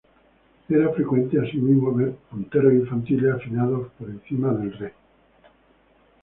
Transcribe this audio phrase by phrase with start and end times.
[0.67, 4.93] Era frecuente, así mismo ver punteros infantiles afinados por encima del "re".